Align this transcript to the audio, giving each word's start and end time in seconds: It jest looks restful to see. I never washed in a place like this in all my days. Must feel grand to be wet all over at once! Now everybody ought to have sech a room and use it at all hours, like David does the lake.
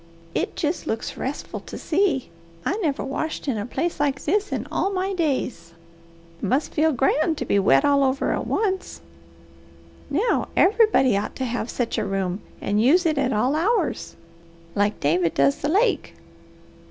It 0.33 0.55
jest 0.55 0.87
looks 0.87 1.15
restful 1.15 1.59
to 1.59 1.77
see. 1.77 2.31
I 2.65 2.75
never 2.77 3.03
washed 3.03 3.47
in 3.47 3.55
a 3.59 3.67
place 3.67 3.99
like 3.99 4.19
this 4.25 4.51
in 4.51 4.65
all 4.71 4.89
my 4.89 5.13
days. 5.13 5.73
Must 6.41 6.73
feel 6.73 6.91
grand 6.91 7.37
to 7.37 7.45
be 7.45 7.59
wet 7.59 7.85
all 7.85 8.03
over 8.03 8.31
at 8.33 8.47
once! 8.47 8.99
Now 10.09 10.47
everybody 10.57 11.15
ought 11.15 11.35
to 11.35 11.45
have 11.45 11.69
sech 11.69 11.99
a 11.99 12.03
room 12.03 12.41
and 12.59 12.81
use 12.81 13.05
it 13.05 13.19
at 13.19 13.31
all 13.31 13.55
hours, 13.55 14.15
like 14.73 14.99
David 14.99 15.35
does 15.35 15.57
the 15.57 15.69
lake. 15.69 16.15